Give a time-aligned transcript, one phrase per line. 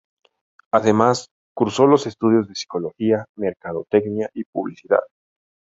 [0.71, 5.01] Además, cursó los estudios de Psicología, Mercadotecnia y Publicidad.